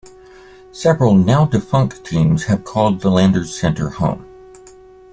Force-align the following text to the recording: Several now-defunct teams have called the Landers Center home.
Several 0.71 1.13
now-defunct 1.13 2.03
teams 2.03 2.45
have 2.45 2.63
called 2.63 3.01
the 3.01 3.11
Landers 3.11 3.53
Center 3.55 3.89
home. 3.89 4.25